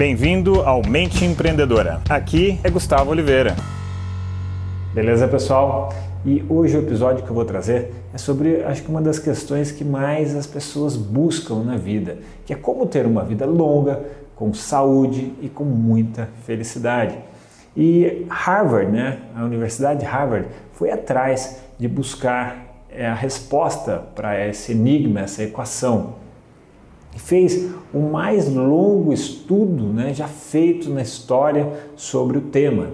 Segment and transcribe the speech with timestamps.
[0.00, 2.00] Bem-vindo ao Mente Empreendedora.
[2.08, 3.54] Aqui é Gustavo Oliveira.
[4.94, 5.92] Beleza, pessoal?
[6.24, 9.70] E hoje o episódio que eu vou trazer é sobre, acho que uma das questões
[9.70, 12.16] que mais as pessoas buscam na vida,
[12.46, 14.02] que é como ter uma vida longa,
[14.34, 17.18] com saúde e com muita felicidade.
[17.76, 24.48] E Harvard, né, a Universidade de Harvard, foi atrás de buscar é, a resposta para
[24.48, 26.14] esse enigma, essa equação
[27.16, 32.88] fez o mais longo estudo né, já feito na história sobre o tema.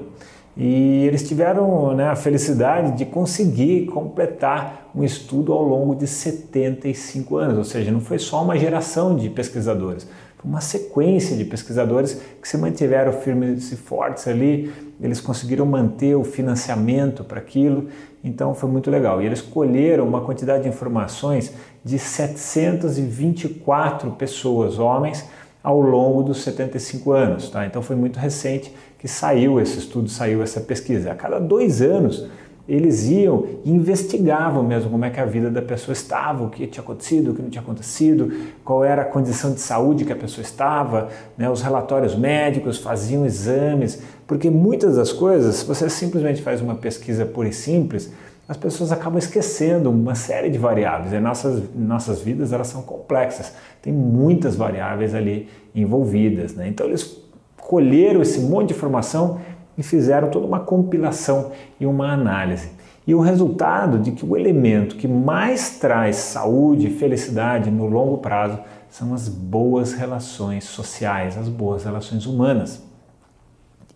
[0.56, 7.36] E eles tiveram né, a felicidade de conseguir completar um estudo ao longo de 75
[7.36, 10.08] anos, ou seja, não foi só uma geração de pesquisadores,
[10.46, 16.22] uma sequência de pesquisadores que se mantiveram firmes e fortes ali, eles conseguiram manter o
[16.22, 17.88] financiamento para aquilo,
[18.22, 19.20] então foi muito legal.
[19.20, 21.52] E eles colheram uma quantidade de informações
[21.84, 25.24] de 724 pessoas, homens,
[25.64, 27.50] ao longo dos 75 anos.
[27.50, 27.66] Tá?
[27.66, 31.10] Então foi muito recente que saiu esse estudo, saiu essa pesquisa.
[31.10, 32.28] A cada dois anos
[32.68, 36.66] eles iam e investigavam mesmo como é que a vida da pessoa estava, o que
[36.66, 38.32] tinha acontecido, o que não tinha acontecido,
[38.64, 43.24] qual era a condição de saúde que a pessoa estava, né, os relatórios médicos, faziam
[43.24, 48.12] exames, porque muitas das coisas, se você simplesmente faz uma pesquisa pura e simples,
[48.48, 51.12] as pessoas acabam esquecendo uma série de variáveis.
[51.12, 56.54] E nossas, nossas vidas elas são complexas, tem muitas variáveis ali envolvidas.
[56.54, 56.68] Né?
[56.68, 57.20] Então eles
[57.56, 59.40] colheram esse monte de informação
[59.76, 62.70] e fizeram toda uma compilação e uma análise.
[63.06, 68.18] E o resultado de que o elemento que mais traz saúde e felicidade no longo
[68.18, 68.58] prazo
[68.88, 72.82] são as boas relações sociais, as boas relações humanas.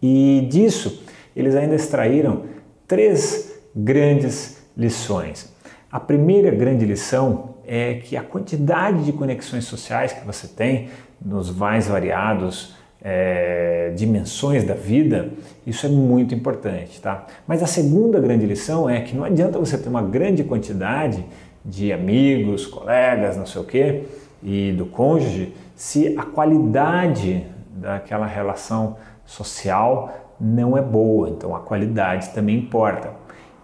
[0.00, 1.02] E disso
[1.34, 2.44] eles ainda extraíram
[2.86, 5.52] três grandes lições.
[5.90, 10.88] A primeira grande lição é que a quantidade de conexões sociais que você tem
[11.24, 15.30] nos mais variados é, dimensões da vida,
[15.66, 17.26] isso é muito importante, tá?
[17.46, 21.24] Mas a segunda grande lição é que não adianta você ter uma grande quantidade
[21.64, 24.02] de amigos, colegas, não sei o quê,
[24.42, 31.28] e do cônjuge, se a qualidade daquela relação social não é boa.
[31.28, 33.12] Então a qualidade também importa.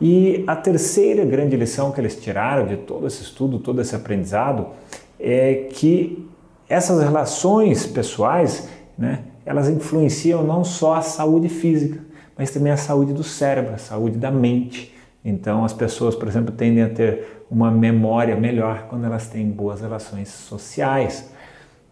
[0.01, 4.69] E a terceira grande lição que eles tiraram de todo esse estudo, todo esse aprendizado,
[5.19, 6.29] é que
[6.69, 12.01] essas relações pessoais, né, elas influenciam não só a saúde física,
[12.37, 14.93] mas também a saúde do cérebro, a saúde da mente.
[15.25, 19.81] Então, as pessoas, por exemplo, tendem a ter uma memória melhor quando elas têm boas
[19.81, 21.31] relações sociais.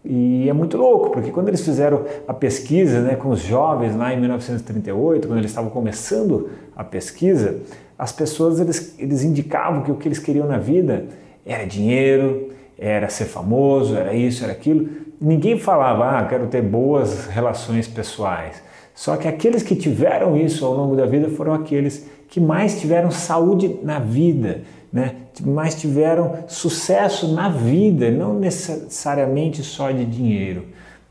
[0.03, 4.13] E é muito louco, porque quando eles fizeram a pesquisa né, com os jovens lá
[4.13, 7.61] em 1938, quando eles estavam começando a pesquisa,
[7.97, 11.05] as pessoas eles, eles indicavam que o que eles queriam na vida
[11.45, 14.89] era dinheiro, era ser famoso, era isso, era aquilo.
[15.19, 18.61] Ninguém falava, ah, quero ter boas relações pessoais.
[18.93, 23.11] Só que aqueles que tiveram isso ao longo da vida foram aqueles que mais tiveram
[23.11, 25.15] saúde na vida, né?
[25.43, 30.65] mais tiveram sucesso na vida, não necessariamente só de dinheiro,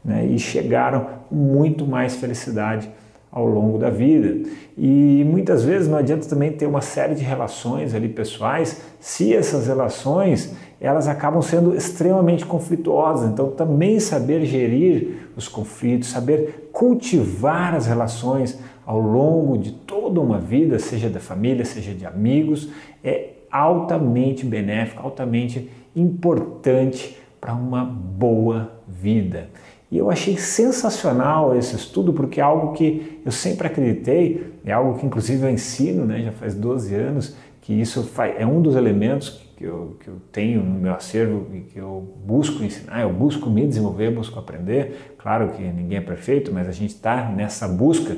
[0.04, 0.25] né?
[0.25, 2.88] e chegaram com muito mais felicidade
[3.34, 4.49] ao longo da vida.
[4.78, 9.67] E muitas vezes não adianta também ter uma série de relações ali pessoais, se essas
[9.67, 13.28] relações elas acabam sendo extremamente conflituosas.
[13.28, 20.39] Então, também saber gerir os conflitos, saber cultivar as relações ao longo de toda uma
[20.39, 22.69] vida, seja da família, seja de amigos,
[23.03, 29.49] é altamente benéfico, altamente importante para uma boa vida.
[29.91, 34.99] E eu achei sensacional esse estudo, porque é algo que eu sempre acreditei, é algo
[34.99, 39.44] que inclusive eu ensino, né, já faz 12 anos, que isso é um dos elementos
[39.56, 43.49] que eu, que eu tenho no meu acervo e que eu busco ensinar, eu busco
[43.49, 45.15] me desenvolver, busco aprender.
[45.19, 48.17] Claro que ninguém é perfeito, mas a gente está nessa busca.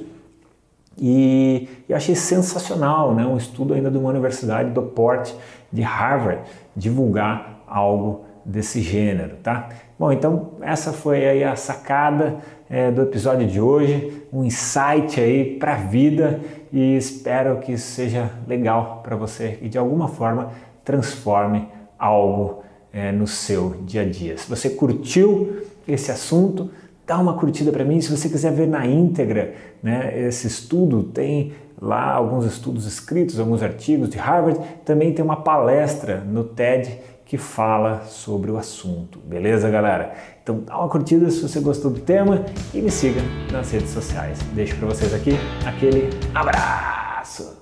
[0.98, 5.34] E eu achei sensacional, né, um estudo ainda de uma universidade do porte
[5.70, 6.40] de Harvard
[6.74, 9.68] divulgar algo desse gênero, tá?
[9.98, 12.36] Bom, então essa foi aí a sacada
[12.70, 16.40] é, do episódio de hoje, um insight aí para a vida
[16.72, 20.52] e espero que isso seja legal para você e de alguma forma
[20.84, 22.62] transforme algo
[22.92, 24.38] é, no seu dia a dia.
[24.38, 26.70] Se você curtiu esse assunto,
[27.06, 28.00] dá uma curtida para mim.
[28.00, 33.62] Se você quiser ver na íntegra né, esse estudo, tem lá alguns estudos escritos, alguns
[33.62, 39.18] artigos de Harvard, também tem uma palestra no TED que fala sobre o assunto.
[39.18, 40.14] Beleza, galera?
[40.40, 43.20] Então dá uma curtida se você gostou do tema e me siga
[43.50, 44.38] nas redes sociais.
[44.52, 45.32] Deixo para vocês aqui
[45.66, 47.56] aquele abraço.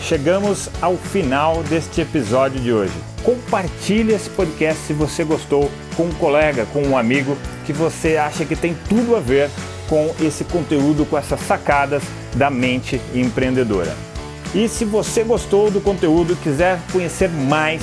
[0.00, 2.94] Chegamos ao final deste episódio de hoje.
[3.22, 7.36] Compartilhe esse podcast se você gostou com um colega, com um amigo
[7.66, 9.50] que você acha que tem tudo a ver
[9.88, 12.02] com esse conteúdo, com essas sacadas
[12.36, 13.94] da mente empreendedora.
[14.54, 17.82] E se você gostou do conteúdo e quiser conhecer mais,